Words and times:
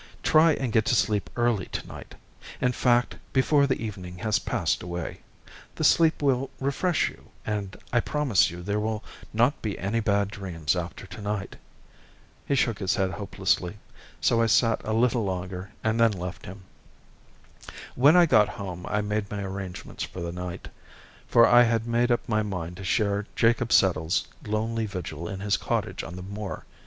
"Try 0.23 0.53
and 0.53 0.73
get 0.73 0.85
to 0.85 0.95
sleep 0.95 1.29
early 1.35 1.67
tonight—in 1.67 2.71
fact, 2.71 3.17
before 3.33 3.67
the 3.67 3.79
evening 3.79 4.17
has 4.17 4.39
passed 4.39 4.81
away. 4.81 5.19
The 5.75 5.83
sleep 5.83 6.23
will 6.23 6.49
refresh 6.59 7.07
you, 7.07 7.29
and 7.45 7.77
I 7.93 7.99
promise 7.99 8.49
you 8.49 8.63
there 8.63 8.79
will 8.79 9.03
not 9.31 9.61
be 9.61 9.77
any 9.77 9.99
bad 9.99 10.31
dreams 10.31 10.75
after 10.75 11.05
tonight." 11.05 11.55
He 12.47 12.55
shook 12.55 12.79
his 12.79 12.95
head 12.95 13.11
hopelessly, 13.11 13.77
so 14.19 14.41
I 14.41 14.47
sat 14.47 14.81
a 14.83 14.93
little 14.93 15.23
longer 15.23 15.69
and 15.83 15.99
then 15.99 16.13
left 16.13 16.47
him. 16.47 16.63
When 17.93 18.17
I 18.17 18.25
got 18.25 18.49
home 18.49 18.87
I 18.87 19.01
made 19.01 19.29
my 19.29 19.43
arrangements 19.43 20.01
for 20.03 20.19
the 20.21 20.31
night, 20.31 20.67
for 21.27 21.45
I 21.45 21.61
had 21.61 21.85
made 21.85 22.09
up 22.11 22.27
my 22.27 22.41
mind 22.41 22.77
to 22.77 22.83
share 22.83 23.27
Jacob 23.35 23.71
Settle's 23.71 24.27
lonely 24.47 24.87
vigil 24.87 25.27
in 25.29 25.41
his 25.41 25.57
cottage 25.57 26.03
on 26.03 26.15
the 26.15 26.23
moor. 26.23 26.65